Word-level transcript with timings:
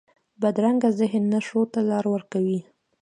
بدرنګه 0.41 0.89
ذهن 0.99 1.23
نه 1.33 1.39
ښو 1.47 1.61
ته 1.73 1.79
لار 1.89 2.05
ورکوي 2.13 2.59